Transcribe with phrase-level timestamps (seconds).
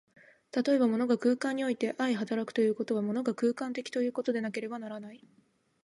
[0.51, 5.23] 例えば、物が空間において相働くということは、物が空間的ということでなければならない。